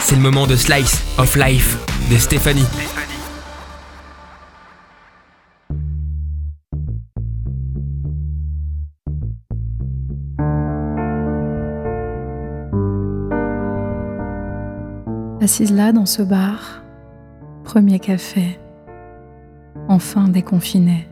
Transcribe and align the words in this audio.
C'est 0.00 0.16
le 0.16 0.22
moment 0.22 0.46
de 0.46 0.56
Slice 0.56 1.04
of 1.18 1.36
Life 1.36 1.76
de 2.10 2.16
Stéphanie. 2.16 2.64
Assise 15.40 15.72
là 15.72 15.92
dans 15.92 16.06
ce 16.06 16.22
bar, 16.22 16.82
premier 17.64 17.98
café, 17.98 18.58
enfin 19.88 20.28
déconfiné. 20.28 21.08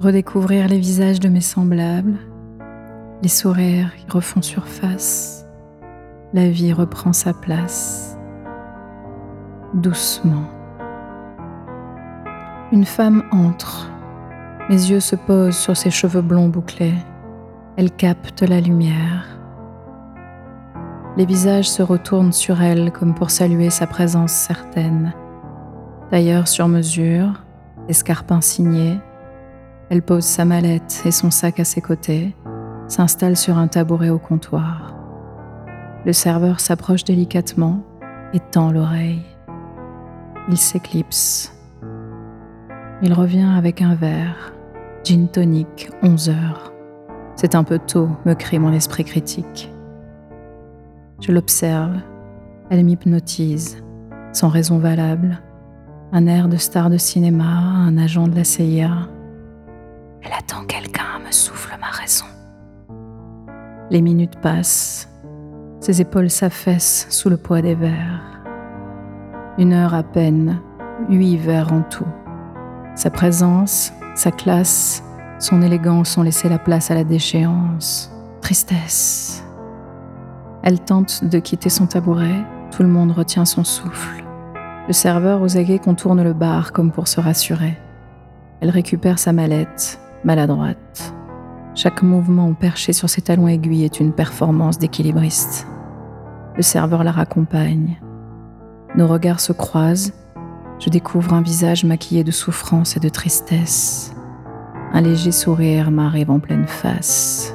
Redécouvrir 0.00 0.68
les 0.68 0.78
visages 0.78 1.20
de 1.20 1.28
mes 1.28 1.40
semblables, 1.40 2.18
les 3.22 3.28
sourires 3.28 3.94
qui 3.96 4.06
refont 4.10 4.42
surface, 4.42 5.45
la 6.32 6.48
vie 6.48 6.72
reprend 6.72 7.12
sa 7.12 7.32
place, 7.32 8.18
doucement. 9.74 10.44
Une 12.72 12.84
femme 12.84 13.22
entre, 13.30 13.90
mes 14.68 14.90
yeux 14.90 15.00
se 15.00 15.16
posent 15.16 15.56
sur 15.56 15.76
ses 15.76 15.90
cheveux 15.90 16.22
blonds 16.22 16.48
bouclés, 16.48 16.94
elle 17.76 17.90
capte 17.90 18.42
la 18.42 18.60
lumière 18.60 19.36
les 21.16 21.24
visages 21.24 21.70
se 21.70 21.82
retournent 21.82 22.32
sur 22.32 22.60
elle 22.62 22.92
comme 22.92 23.14
pour 23.14 23.30
saluer 23.30 23.70
sa 23.70 23.86
présence 23.86 24.32
certaine. 24.32 25.14
D'ailleurs, 26.10 26.46
sur 26.46 26.68
mesure, 26.68 27.42
escarpins 27.88 28.42
signés, 28.42 28.98
elle 29.88 30.02
pose 30.02 30.24
sa 30.24 30.44
mallette 30.44 31.02
et 31.06 31.10
son 31.10 31.30
sac 31.30 31.58
à 31.58 31.64
ses 31.64 31.80
côtés, 31.80 32.36
s'installe 32.86 33.36
sur 33.36 33.56
un 33.56 33.66
tabouret 33.66 34.10
au 34.10 34.18
comptoir. 34.18 34.95
Le 36.06 36.12
serveur 36.12 36.60
s'approche 36.60 37.02
délicatement 37.02 37.80
et 38.32 38.38
tend 38.38 38.70
l'oreille. 38.70 39.24
Il 40.48 40.56
s'éclipse. 40.56 41.52
Il 43.02 43.12
revient 43.12 43.50
avec 43.56 43.82
un 43.82 43.96
verre, 43.96 44.54
gin 45.02 45.26
tonic, 45.26 45.90
11 46.04 46.30
heures. 46.30 46.72
C'est 47.34 47.56
un 47.56 47.64
peu 47.64 47.80
tôt, 47.80 48.08
me 48.24 48.34
crie 48.34 48.60
mon 48.60 48.72
esprit 48.72 49.02
critique. 49.02 49.72
Je 51.20 51.32
l'observe, 51.32 51.96
elle 52.70 52.84
m'hypnotise, 52.84 53.82
sans 54.32 54.48
raison 54.48 54.78
valable. 54.78 55.42
Un 56.12 56.28
air 56.28 56.46
de 56.46 56.56
star 56.56 56.88
de 56.88 56.98
cinéma, 56.98 57.48
un 57.48 57.98
agent 57.98 58.28
de 58.28 58.36
la 58.36 58.44
CIA. 58.44 59.08
Elle 60.22 60.32
attend 60.32 60.64
quelqu'un, 60.66 61.18
me 61.26 61.32
souffle 61.32 61.76
ma 61.80 61.90
raison. 61.90 62.26
Les 63.90 64.02
minutes 64.02 64.40
passent, 64.40 65.08
ses 65.86 66.00
épaules 66.00 66.30
s'affaissent 66.30 67.06
sous 67.10 67.30
le 67.30 67.36
poids 67.36 67.62
des 67.62 67.76
verres. 67.76 68.40
Une 69.56 69.72
heure 69.72 69.94
à 69.94 70.02
peine, 70.02 70.60
huit 71.08 71.36
verres 71.36 71.72
en 71.72 71.82
tout. 71.82 72.08
Sa 72.96 73.08
présence, 73.08 73.92
sa 74.16 74.32
classe, 74.32 75.04
son 75.38 75.62
élégance 75.62 76.18
ont 76.18 76.22
laissé 76.22 76.48
la 76.48 76.58
place 76.58 76.90
à 76.90 76.96
la 76.96 77.04
déchéance. 77.04 78.10
Tristesse, 78.40 79.44
elle 80.64 80.80
tente 80.80 81.24
de 81.24 81.38
quitter 81.38 81.68
son 81.68 81.86
tabouret, 81.86 82.44
tout 82.72 82.82
le 82.82 82.88
monde 82.88 83.12
retient 83.12 83.44
son 83.44 83.62
souffle. 83.62 84.24
Le 84.88 84.92
serveur 84.92 85.40
aux 85.40 85.56
aguets 85.56 85.78
contourne 85.78 86.24
le 86.24 86.32
bar 86.32 86.72
comme 86.72 86.90
pour 86.90 87.06
se 87.06 87.20
rassurer. 87.20 87.78
Elle 88.60 88.70
récupère 88.70 89.20
sa 89.20 89.32
mallette, 89.32 90.00
maladroite. 90.24 91.14
Chaque 91.76 92.02
mouvement 92.02 92.54
perché 92.54 92.92
sur 92.92 93.08
ses 93.08 93.22
talons 93.22 93.46
aiguilles 93.46 93.84
est 93.84 94.00
une 94.00 94.12
performance 94.12 94.78
d'équilibriste. 94.78 95.68
Le 96.56 96.62
serveur 96.62 97.04
la 97.04 97.12
raccompagne. 97.12 98.00
Nos 98.96 99.06
regards 99.06 99.40
se 99.40 99.52
croisent. 99.52 100.12
Je 100.78 100.88
découvre 100.88 101.34
un 101.34 101.42
visage 101.42 101.84
maquillé 101.84 102.24
de 102.24 102.30
souffrance 102.30 102.96
et 102.96 103.00
de 103.00 103.08
tristesse. 103.10 104.14
Un 104.92 105.02
léger 105.02 105.32
sourire 105.32 105.90
m'arrive 105.90 106.30
en 106.30 106.38
pleine 106.38 106.66
face. 106.66 107.54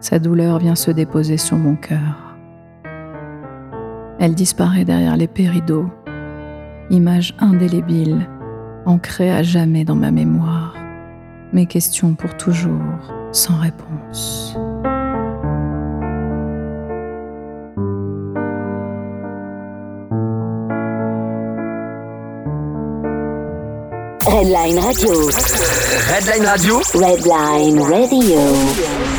Sa 0.00 0.18
douleur 0.18 0.58
vient 0.58 0.76
se 0.76 0.90
déposer 0.90 1.36
sur 1.36 1.56
mon 1.56 1.74
cœur. 1.74 2.36
Elle 4.20 4.34
disparaît 4.34 4.84
derrière 4.84 5.16
les 5.16 5.28
rideaux, 5.48 5.90
image 6.90 7.34
indélébile, 7.40 8.28
ancrée 8.86 9.32
à 9.32 9.42
jamais 9.42 9.84
dans 9.84 9.96
ma 9.96 10.12
mémoire. 10.12 10.76
Mes 11.52 11.66
questions 11.66 12.14
pour 12.14 12.36
toujours, 12.36 12.80
sans 13.32 13.58
réponse. 13.58 14.56
Redline 24.26 24.78
Radio. 24.78 25.12
Redline 26.08 26.44
Radio 26.44 26.80
Redline 26.94 27.80
Radio. 27.88 29.11